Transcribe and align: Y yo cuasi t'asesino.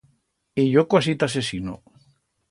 Y 0.61 0.63
yo 0.75 0.81
cuasi 0.93 1.13
t'asesino. 1.19 1.75